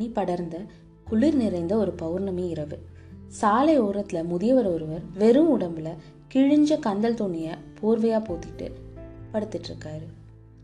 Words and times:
பனி 0.00 0.12
படர்ந்த 0.12 0.58
குளிர் 1.04 1.34
நிறைந்த 1.34 1.76
ஒரு 1.76 1.92
பௌர்ணமி 1.92 2.48
இரவு. 2.48 2.78
சாலை 3.28 3.80
ஓரத்தில் 3.80 4.24
முதியவர் 4.24 4.66
ஒருவர் 4.66 5.02
வெறும் 5.14 5.60
உடம்புல 5.60 5.88
கிழிஞ்ச 6.34 6.78
கந்தல் 6.78 7.14
துணியை 7.14 7.54
போர்வையாக 7.80 8.22
போத்திட்டு 8.24 8.70
படுத்துட்டு 9.32 9.68
இருக்காரு 9.72 10.06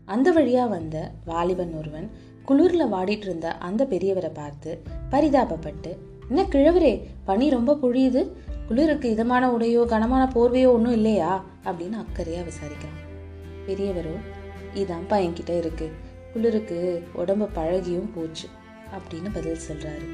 அந்த 0.05 0.31
வழியாக 0.31 0.69
வந்த 0.69 1.11
வாலிபன் 1.25 1.73
ஒருவன் 1.73 2.09
குளிரில் 2.47 2.93
வாடிட்டு 2.93 3.25
இருந்த 3.27 3.51
அந்த 3.51 3.85
பெரியவரை 3.85 4.29
பார்த்து 4.33 4.81
பரிதாபப்பட்டு 5.11 5.97
என்ன 6.29 6.43
கிழவரே 6.43 7.03
பனி 7.25 7.49
ரொம்ப 7.49 7.77
பொழியுது? 7.81 8.27
குளிருக்கு 8.67 9.09
இதமான 9.09 9.51
உடையோ 9.51 9.85
கனமான 9.85 10.31
போர்வையோ 10.33 10.67
ஒன்றும் 10.67 10.91
இல்லையா? 10.91 11.43
அப்படின்னு 11.65 11.95
அக்கறையாக 11.95 12.49
விசாரிக்கிறான். 12.49 12.97
பெரியவரோ 13.67 14.15
இதான்ப்பா 14.75 15.17
என்கிட்ட 15.25 15.57
இருக்கு. 15.57 15.91
குளிருக்கு 16.33 17.03
உடம்பு 17.13 17.49
பழகியும் 17.55 18.09
போச்சு. 18.15 18.47
அப்படின்னு 18.95 19.29
பதில் 19.33 19.59
சொல்றாரு. 19.67 20.07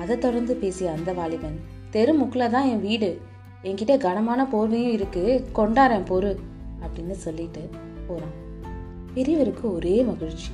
அதை 0.00 0.18
தொடர்ந்து 0.18 0.54
பேசிய 0.54 0.90
அந்த 0.90 1.12
வாலிபன் 1.12 1.60
தெரு 1.90 2.14
முக்கில் 2.14 2.50
தான் 2.50 2.68
என் 2.68 2.80
வீடு. 2.80 3.20
என்கிட்ட 3.62 3.98
கனமான 3.98 4.48
போர்வையும் 4.52 4.90
இருக்கு. 4.90 5.46
கொண்டாரன் 5.52 6.04
பொறு 6.04 6.36
அப்படின்னு 6.82 7.10
சொல்லிட்டு 7.10 7.70
போறான். 8.06 8.36
பெரியவருக்கு 9.14 9.74
ஒரே 9.74 10.02
மகிழ்ச்சி. 10.02 10.50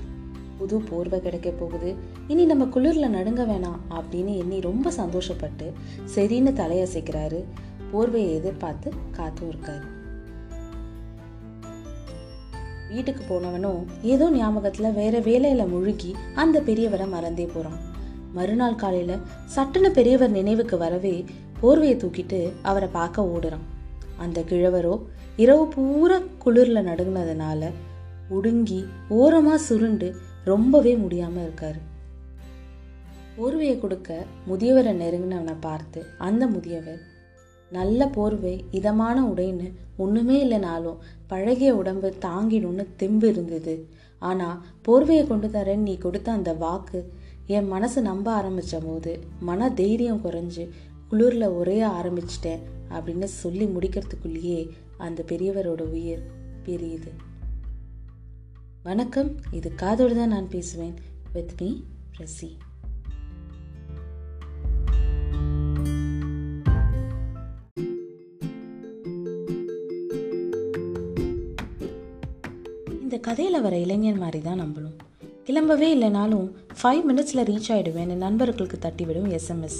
புது 0.58 0.80
போர்வை 0.80 1.20
கிடைக்க 1.20 1.50
போகுது. 1.50 1.94
இனி 2.28 2.44
நம்ம 2.44 2.64
குளிர்ல 2.64 3.08
நடுங்க 3.08 3.44
வேணாம் 3.44 3.94
அப்படின்னு 3.94 4.36
எண்ணி 4.36 4.60
ரொம்ப 4.60 4.90
சந்தோஷப்பட்டு 4.90 5.72
சரின்னு 6.14 6.52
தலையசைக்கிறாரு. 6.60 7.44
போர்வையை 7.92 8.34
எதிர்பார்த்து 8.34 8.92
காத்தும் 9.10 9.50
இருக்காரு 9.50 9.93
வீட்டுக்கு 12.94 13.24
போனவனும் 13.24 13.80
ஏதோ 14.02 14.26
ஞாபகத்துல 14.30 14.88
வேற 14.94 15.20
வேலையில 15.20 15.62
முழுகி 15.68 16.10
அந்த 16.34 16.56
பெரியவரை 16.60 17.06
மறந்தே 17.08 17.46
போறான். 17.54 17.80
மறுநாள் 18.32 18.80
காலையில 18.82 19.14
சட்டுன்னு 19.54 19.88
பெரியவர் 19.88 20.30
நினைவுக்கு 20.30 20.76
வரவே 20.78 21.14
போர்வையை 21.62 21.96
தூக்கிட்டு 21.96 22.40
அவரை 22.62 22.88
பார்க்க 22.92 23.30
ஓடுறான். 23.34 23.64
அந்த 24.16 24.40
கிழவரோ 24.40 24.94
இரவு 25.36 25.64
பூரா 25.68 26.18
குளிர்ல 26.44 26.80
நடுங்கினதுனால 26.88 27.70
உடுங்கி 28.28 28.80
ஓரமா 29.10 29.54
சுருண்டு 29.68 30.08
ரொம்பவே 30.44 30.92
முடியாம 30.94 31.36
இருக்காரு. 31.46 31.80
போர்வையை 33.36 33.76
கொடுக்க 33.78 34.10
முதியவரை 34.48 34.92
நெருங்கினவனை 35.02 35.56
பார்த்து 35.60 36.00
அந்த 36.18 36.46
முதியவர் 36.46 37.00
நல்ல 37.76 38.08
போர்வை 38.16 38.54
இதமான 38.78 39.16
உடைன்னு 39.28 39.68
ஒன்றுமே 39.96 40.36
இல்லைனாலும் 40.44 40.98
பழகிய 41.26 41.70
உடம்பு 41.80 42.08
தாங்கிடும்னு 42.24 42.84
தெம்பு 42.96 43.28
இருந்தது. 43.28 43.74
ஆனால் 44.22 44.60
போர்வையை 44.86 45.24
கொண்டு 45.26 45.48
தரேன்னு 45.48 45.88
நீ 45.88 45.94
கொடுத்த 45.98 46.28
அந்த 46.32 46.50
வாக்கு 46.62 47.00
என் 47.46 47.68
மனசு 47.68 47.98
நம்ப 48.02 48.26
ஆரம்பித்த 48.32 48.76
போது 48.84 49.12
மன 49.40 49.70
தைரியம் 49.80 50.22
குறைஞ்சு 50.24 50.64
குளிரில் 51.10 51.54
உரைய 51.60 51.82
ஆரம்பிச்சிட்டேன் 51.98 52.62
அப்படின்னு 52.94 53.28
சொல்லி 53.42 53.66
முடிக்கிறதுக்குள்ளேயே 53.74 54.60
அந்த 55.06 55.24
பெரியவரோட 55.28 55.82
உயிர் 55.96 56.24
பிரியுது. 56.64 57.10
வணக்கம். 58.82 59.30
இது 59.50 59.68
காதோடு 59.74 60.14
தான் 60.14 60.34
நான் 60.34 60.48
பேசுவேன். 60.48 60.94
வித் 61.32 61.52
மீ 61.60 61.70
ரசி 62.18 62.50
இந்த 73.14 73.26
கதையில் 73.26 73.60
வர 73.60 73.78
இளைஞர் 73.78 74.18
மாதிரி 74.18 74.40
தான் 74.40 74.60
நம்பணும். 74.60 74.94
கிளம்பவே 75.46 75.88
இல்லைனாலும் 75.96 76.50
ஃபைவ் 76.82 77.02
மினிட்ஸில் 77.08 77.44
ரீச் 77.50 77.68
ஆகிடுவேன் 77.68 78.14
நண்பர்களுக்கு 78.14 78.78
தட்டிவிடும் 78.82 79.38
எஸ்எம்எஸ் 79.38 79.78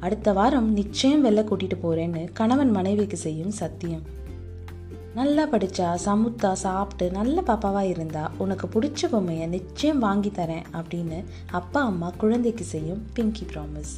அடுத்த 0.00 0.32
வாரம் 0.32 0.72
நிச்சயம் 0.72 1.24
வெளில 1.24 1.38
கூட்டிகிட்டு 1.38 1.78
போகிறேன்னு 1.82 2.28
கணவன் 2.32 2.70
மனைவிக்கு 2.70 3.16
செய்யும் 3.16 3.50
சத்தியம். 3.50 4.02
நல்லா 5.14 5.48
படித்தா 5.48 5.98
சமுத்தா 6.04 6.52
சாப்பிட்டு 6.52 7.10
நல்ல 7.10 7.42
பாப்பாவாக 7.46 7.88
இருந்தா 7.88 8.30
உனக்கு 8.38 8.66
பிடிச்ச 8.66 9.08
பொம்மையை 9.10 9.46
நிச்சயம் 9.46 9.98
வாங்கி 9.98 10.28
தரேன் 10.28 10.64
அப்படின்னு 10.72 11.24
அப்பா 11.50 11.82
அம்மா 11.82 12.10
குழந்தைக்கு 12.18 12.64
செய்யும் 12.64 13.04
பிங்கி 13.14 13.46
ப்ராமிஸ் 13.54 13.94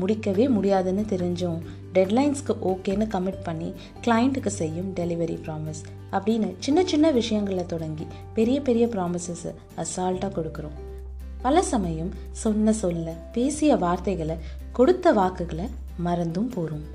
முடிக்கவே 0.00 0.48
முடியாதுன்னு 0.48 1.04
தெரிஞ்சும் 1.08 1.58
டெட்லைன்ஸ்க்கு 1.94 2.54
ஓகேன்னு 2.64 3.08
கமிட் 3.08 3.44
பண்ணி 3.44 3.72
கிளைண்ட்டுக்கு 4.04 4.46
செய்யும் 4.46 4.92
டெலிவரி 4.94 5.38
ப்ராமிஸ் 5.46 5.84
அப்படின்னு 6.16 6.48
சின்ன 6.58 6.84
சின்ன 6.84 7.10
விஷயங்களில் 7.10 7.70
தொடங்கி 7.72 8.06
பெரிய 8.34 8.60
பெரிய 8.60 8.86
ப்ராமிசஸை 8.86 9.52
அசால்ட்டாக 9.82 10.30
கொடுக்குறோம். 10.36 10.76
பல 11.42 11.62
சமயம் 11.62 12.12
சொன்ன 12.42 12.72
சொல்ல 12.72 13.12
பேசிய 13.32 13.76
வார்த்தைகளை 13.76 14.36
கொடுத்த 14.72 15.12
வாக்குகளை 15.12 15.66
மறந்தும் 16.06 16.48
போகிறோம் 16.54 16.86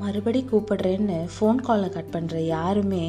மறுபடி 0.00 0.40
கூப்பிடுறேன்னு 0.50 1.18
ஃபோன் 1.34 1.60
காலை 1.66 1.88
கட் 1.88 2.14
பண்ணுற 2.14 2.36
யாருமே 2.36 3.04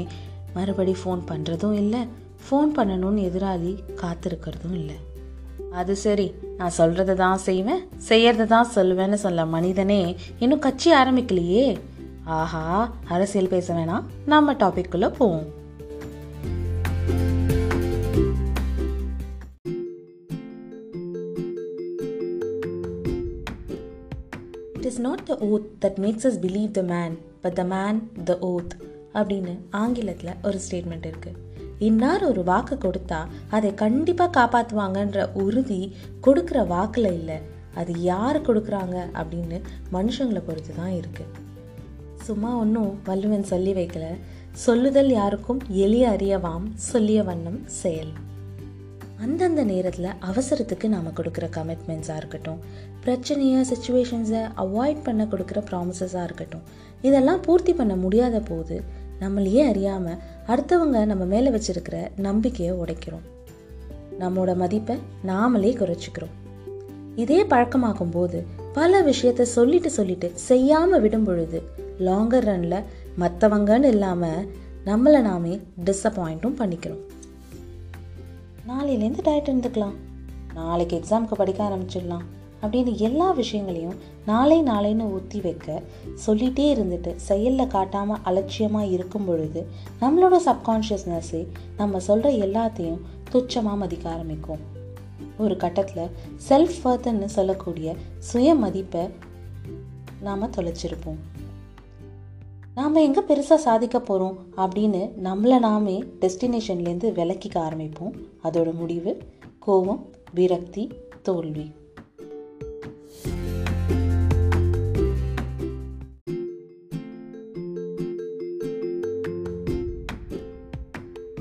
மறுபடி 0.53 0.93
ஃபோன் 1.03 1.21
பண்ணுறதும் 1.31 1.73
இல்லை. 1.73 2.01
ஃபோன் 2.45 2.71
பண்ணணும்னு 2.77 3.21
எதிராளி 3.29 3.71
காத்திருக்கிறதும் 4.01 4.75
இல்லை. 4.79 4.95
அது 5.71 5.93
சரி 5.95 6.27
நான் 6.57 6.75
சொல்கிறத 6.77 7.13
தான் 7.13 7.37
செய்வேன் 7.37 7.81
செய்யறத 8.09 8.45
தான் 8.45 8.71
சொல்லுவேன்னு 8.75 9.17
சொல்ல 9.25 9.45
மனிதனே 9.45 10.01
இன்னும் 10.39 10.63
கட்சி 10.65 10.89
ஆரம்பிக்கலையே. 10.93 11.65
ஆஹா 12.25 12.93
அரசியல் 13.07 13.47
பேச 13.47 13.73
வேணாம். 13.73 14.03
நம்ம 14.25 14.53
டாபிக்குள்ளே 14.53 15.15
போவோம். 15.17 15.45
It 24.73 24.85
is 24.85 24.99
not 24.99 25.23
the 25.23 25.37
oath 25.39 25.85
that 25.85 25.99
makes 25.99 26.27
us 26.27 26.39
believe 26.41 26.71
the 26.71 26.81
man 26.81 27.17
but 27.41 27.53
the 27.53 27.63
man 27.63 28.11
the 28.23 28.37
oath 28.41 28.73
அப்படின்னு 29.13 29.57
ஆங்கிலத்தில் 29.69 30.35
ஒரு 30.43 30.59
ஸ்டேட்மெண்ட் 30.69 31.11
இருக்குது 31.11 31.41
இன்னார் 31.79 32.23
ஒரு 32.23 32.43
வாக்கு 32.43 32.75
கொடுத்தா 32.75 33.25
அதை 33.49 33.73
கண்டிப்பாக 33.73 34.39
காப்பாற்றுவாங்கன்ற 34.39 35.33
உறுதி 35.33 35.95
கொடுக்குற 36.21 36.67
வாக்கில் 36.67 37.11
இல்லை. 37.13 37.39
அது 37.75 38.01
யார் 38.01 38.41
கொடுக்குறாங்க 38.41 38.97
அப்படின்னு 39.13 39.61
மனுஷங்களை 39.93 40.41
பொறுத்து 40.45 40.75
தான் 40.75 40.91
இருக்குது 40.91 41.42
சும்மா 42.23 42.55
ஒன்றும் 42.55 42.99
வள்ளுவன் 43.03 43.43
சொல்லி 43.43 43.73
வைக்கல. 43.73 44.03
சொல்லுதல் 44.51 45.09
யாருக்கும் 45.09 45.61
எளிய 45.69 46.09
அறியவாம் 46.09 46.65
சொல்லிய 46.75 47.23
வண்ணம் 47.23 47.59
செயல். 47.65 48.11
அந்தந்த 49.21 49.63
நேரத்தில் 49.63 50.05
அவசரத்துக்கு 50.05 50.87
நாம் 50.87 51.07
கொடுக்குற 51.07 51.45
கமிட்மெண்ட்ஸாக 51.57 52.17
இருக்கட்டும். 52.17 52.59
பிரச்சனையை 52.99 53.65
சுச்சுவேஷன்ஸை 53.69 54.41
அவாய்ட் 54.57 55.03
பண்ண 55.03 55.23
கொடுக்குற 55.23 55.61
ப்ராமிசஸாக 55.71 56.23
இருக்கட்டும். 56.23 56.61
இதெல்லாம் 57.01 57.41
பூர்த்தி 57.41 57.73
பண்ண 57.73 57.95
முடியாத 57.95 58.39
போது 58.39 58.81
நம்மளையே 59.19 59.67
அறியாமல் 59.67 60.21
அடுத்தவங்க 60.47 61.05
நம்ம 61.05 61.25
மேலே 61.25 61.49
வச்சிருக்கிற 61.49 62.07
நம்பிக்கையை 62.17 62.75
உடைக்கிறோம். 62.75 63.25
நம்மளோட 64.19 64.55
மதிப்பை 64.55 64.97
நாமளே 65.27 65.71
குறைச்சிக்கிறோம். 65.73 66.33
இதே 67.15 67.43
பழக்கமாகும் 67.43 68.11
போது 68.11 68.45
பல 68.73 69.01
விஷயத்த 69.01 69.41
சொல்லிட்டு 69.41 69.89
சொல்லிட்டு 69.89 70.31
செய்யாமல் 70.35 71.01
விடும் 71.01 71.23
பொழுது 71.23 71.81
லாங்கர் 71.99 72.45
ரனில் 72.45 72.83
மற்றவங்கன்னு 73.19 73.83
இல்லாமல் 73.83 74.51
நம்மளை 74.85 75.21
நாமே 75.21 75.61
டிஸப்பாயிண்ட்டும் 75.85 76.57
பண்ணிக்கிறோம். 76.59 76.99
நாளையிலேருந்து 78.67 79.17
டயட் 79.23 79.49
இருந்துக்கலாம் 79.49 79.93
நாளைக்கு 80.53 81.01
எக்ஸாமுக்கு 81.01 81.33
படிக்க 81.33 81.69
ஆரம்பிச்சிடலாம். 81.69 82.23
அப்படின்னு 82.61 82.95
எல்லா 82.95 83.31
விஷயங்களையும் 83.31 83.93
நாளை 84.25 84.63
நாளைன்னு 84.63 85.13
ஒத்தி 85.13 85.41
வைக்க 85.41 85.83
சொல்லிகிட்டே 86.25 86.75
இருந்துட்டு 86.75 87.15
செயலில் 87.15 87.67
காட்டாமல் 87.67 88.19
அலட்சியமாக 88.23 88.85
இருக்கும் 88.85 89.25
பொழுது 89.25 89.67
நம்மளோட 90.01 90.35
சப்கான்ஷியஸ்னஸ்ஸே 90.45 91.47
நம்ம 91.77 91.99
சொல்கிற 91.99 92.45
எல்லாத்தையும் 92.45 92.99
துச்சமாக 93.31 93.77
மதிக்க 93.77 94.09
ஆரம்பிக்கும். 94.09 94.59
ஒரு 95.37 95.57
கட்டத்தில் 95.57 96.09
செல்ஃப் 96.49 96.79
வர்த்துன்னு 96.83 97.25
சொல்லக்கூடிய 97.25 97.95
சுய 98.17 98.55
மதிப்பை 98.55 99.09
நாம் 100.21 100.51
தொலைச்சிருப்போம். 100.51 101.32
நாம் 102.75 102.95
எங்கே 102.95 103.19
பெருசாக 103.19 103.55
சாதிக்க 103.55 103.99
போகிறோம் 103.99 104.37
அப்படின்னு 104.57 105.01
நம்மளை 105.23 105.59
நாமே 105.59 106.03
டெஸ்டினேஷன்லேருந்து 106.21 107.09
விலக்கிக்க 107.17 107.55
ஆரம்பிப்போம். 107.55 108.13
அதோட 108.43 108.73
முடிவு 108.73 109.17
கோபம் 109.59 110.05
விரக்தி 110.33 110.91
தோல்வி. 111.21 111.71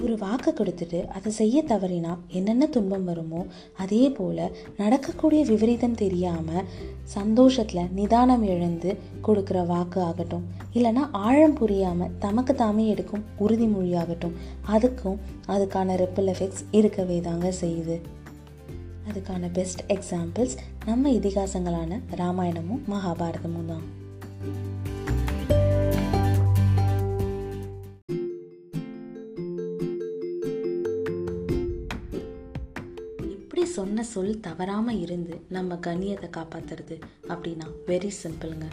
ஒரு 0.02 0.14
வாக்கு 0.22 0.50
கொடுத்துட்டு 0.58 1.00
அதை 1.06 1.32
செய்ய 1.32 1.62
தவறினா 1.68 2.12
என்னென்ன 2.28 2.66
துன்பம் 2.66 3.04
வருமோ 3.04 3.40
அதே 3.76 4.02
போல் 4.08 4.42
நடக்கக்கூடிய 4.76 5.44
விபரீதம் 5.44 5.94
தெரியாமல் 5.94 6.66
சந்தோஷத்தில் 7.16 7.90
நிதானம் 7.98 8.42
இழந்து 8.42 8.90
கொடுக்குற 9.26 9.66
வாக்கு 9.66 10.00
ஆகட்டும். 10.00 10.44
இல்லைன்னா 10.74 11.04
ஆழம் 11.12 11.54
புரியாமல் 11.54 12.12
தமக்கு 12.18 12.54
தாமே 12.54 12.86
எடுக்கும் 12.86 13.24
உறுதிமொழி 13.38 13.92
ஆகட்டும் 14.02 14.36
அதுக்கும் 14.68 15.20
அதுக்கான 15.46 15.96
ரிப்பிள் 16.04 16.32
எஃபெக்ட்ஸ் 16.34 16.66
இருக்கவே 16.70 17.20
தாங்க 17.20 17.52
செய்யுது. 17.60 17.98
அதுக்கான 19.08 19.50
பெஸ்ட் 19.52 19.82
எக்ஸாம்பிள்ஸ் 19.88 20.56
நம்ம 20.84 21.10
இதிகாசங்களான 21.10 22.00
ராமாயணமும் 22.22 22.84
மகாபாரதமும் 22.90 23.70
தான். 23.72 23.86
சொன்ன 33.72 34.04
சொல் 34.04 34.34
தவறாமல் 34.40 35.00
இருந்து 35.00 35.34
நம்ம 35.48 35.78
கண்ணியத்தை 35.86 36.28
காப்பாற்றுறது 36.30 36.96
அப்படின்னா 37.28 37.66
வெரி 37.86 38.10
சிம்பிளுங்க 38.18 38.68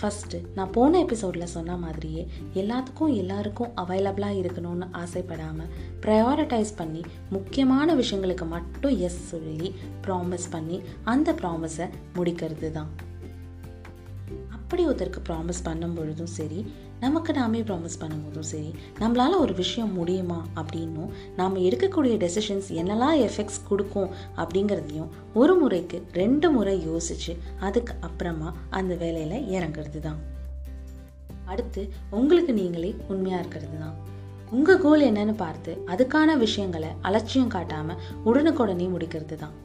ஃபஸ்ட்டு 0.00 0.38
நான் 0.54 0.72
போன 0.72 0.98
எபிசோடில் 0.98 1.52
சொன்ன 1.52 1.76
மாதிரியே 1.76 2.22
எல்லாத்துக்கும் 2.54 3.14
எல்லாருக்கும் 3.14 3.72
அவைலபிளாக 3.76 4.40
இருக்கணும்னு 4.42 4.86
ஆசைப்படாமல் 4.94 5.72
ப்ரையாரிட்டைஸ் 6.00 6.72
பண்ணி 6.76 7.02
முக்கியமான 7.30 7.94
விஷயங்களுக்கு 7.94 8.46
மட்டும் 8.46 8.96
எஸ் 9.00 9.20
சொல்லி 9.28 9.70
ப்ராமிஸ் 10.06 10.48
பண்ணி 10.50 10.78
அந்த 11.04 11.32
ப்ராமிஸை 11.32 11.88
முடிக்கிறது 12.14 12.70
தான் 12.72 12.92
அப்படி 14.58 14.82
ஒருத்தருக்கு 14.86 15.20
ப்ராமிஸ் 15.28 15.64
பண்ணும் 15.64 15.94
பொழுதும் 15.94 16.32
சரி 16.32 16.60
நமக்கு 17.00 17.32
நாமே 17.32 17.60
ப்ராமிஸ் 17.60 18.00
பண்ணும்போதும் 18.00 18.48
சரி 18.48 18.70
நம்மளால் 18.98 19.36
ஒரு 19.38 19.54
விஷயம் 19.54 19.92
முடியுமா 19.94 20.38
அப்படின்னும் 20.56 21.12
நாம் 21.36 21.56
எடுக்கக்கூடிய 21.56 22.14
டெசிஷன்ஸ் 22.16 22.70
என்னெல்லாம் 22.72 23.18
எஃபெக்ட்ஸ் 23.20 23.60
கொடுக்கும் 23.68 24.10
அப்படிங்கிறதையும் 24.36 25.12
ஒரு 25.34 25.54
முறைக்கு 25.54 26.02
ரெண்டு 26.12 26.50
முறை 26.50 26.76
யோசித்து 26.84 27.34
அதுக்கு 27.60 27.94
அப்புறமா 28.00 28.50
அந்த 28.70 28.94
வேலையில் 28.94 29.46
இறங்குறது 29.50 30.00
தான் 30.00 30.20
அடுத்து 31.46 31.82
உங்களுக்கு 32.10 32.52
நீங்களே 32.52 32.94
உண்மையாக 33.08 33.40
இருக்கிறது 33.40 33.78
தான் 33.78 33.96
உங்கள் 34.50 34.80
கோல் 34.80 35.02
என்னன்னு 35.02 35.34
பார்த்து 35.34 35.72
அதுக்கான 35.86 36.36
விஷயங்களை 36.36 36.90
அலட்சியம் 37.02 37.48
காட்டாமல் 37.48 38.00
உடனுக்குடனே 38.24 38.88
முடிக்கிறது 38.88 39.36
தான் 39.36 39.56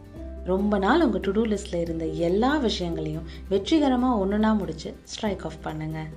ரொம்ப 0.46 0.78
நாள் 0.78 1.04
உங்கள் 1.04 1.24
டுடூ 1.28 1.44
லிஸ்ட்டில் 1.48 1.84
இருந்த 1.84 2.06
எல்லா 2.06 2.58
விஷயங்களையும் 2.58 3.28
வெற்றிகரமாக 3.50 4.22
ஒன்றுனா 4.26 4.52
முடித்து 4.58 4.92
ஸ்ட்ரைக் 5.06 5.46
ஆஃப் 5.46 5.64
பண்ணுங்கள் 5.66 6.10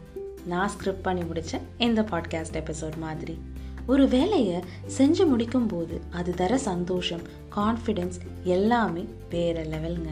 நான் 0.46 0.68
ஸ்கிரிப்ட் 0.68 1.02
பண்ணி 1.02 1.22
முடித்தேன் 1.22 1.60
இந்த 1.78 2.02
பாட்காஸ்ட் 2.02 2.52
எபிசோட் 2.52 2.96
மாதிரி. 3.00 3.38
ஒரு 3.86 4.08
வேலையை 4.08 4.62
செஞ்சு 4.98 5.26
முடிக்கும் 5.26 5.66
போது 5.66 6.00
அது 6.10 6.34
தர 6.34 6.58
சந்தோஷம் 6.58 7.20
கான்ஃபிடென்ஸ் 7.56 8.20
எல்லாமே 8.44 9.04
வேற 9.30 9.64
லெவலுங்க 9.64 10.08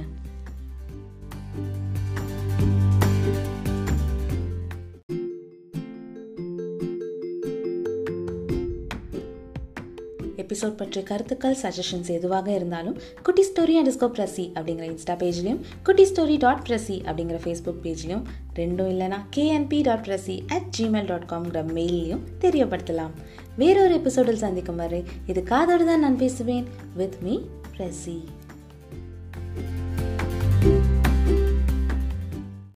எபிசோட் 10.44 10.76
பற்றிய 10.76 11.06
கருத்துக்கள் 11.06 11.56
சஜஷன்ஸ் 11.62 12.08
எதுவாக 12.08 12.54
இருந்தாலும் 12.54 12.96
குட்டி 13.22 13.42
ஸ்டோரி 13.42 13.74
அண்ட் 13.74 13.88
ஸ்கோ 13.88 14.06
பிரசி 14.16 14.44
அப்படிங்கிற 14.54 14.86
இன்ஸ்டா 14.90 15.14
பேஜ்லையும் 15.14 15.60
குட்டி 15.82 16.04
ஸ்டோரி 16.04 16.38
டாட் 16.38 16.66
ப்ரஸி 16.68 16.96
அப்படிங்கிற 17.08 17.38
ஃபேஸ்புக் 17.44 17.80
பேஜ்லையும் 17.82 18.22
ரெண்டும் 18.56 18.90
இல்லைனா 18.94 19.18
கேஎன்பி 19.36 19.82
டாட் 19.82 20.04
ப்ரஸி 20.06 20.42
அட் 20.46 20.74
ஜிமெயில் 20.78 21.06
டாட் 21.06 21.28
காம்ங்கிற 21.28 21.60
மெயிலையும் 21.76 22.24
தெரியப்படுத்தலாம். 22.40 23.10
வேறொரு 23.56 23.94
எபிசோடில் 23.94 24.36
சந்திக்கும் 24.36 24.76
வரை 24.76 25.04
இது 25.26 25.42
காதோடு 25.42 25.84
தான் 25.84 26.00
நான் 26.00 26.16
பேசுவேன். 26.16 26.66
With 26.94 27.16
me 27.22 27.38
ப்ரஸி 27.76 28.18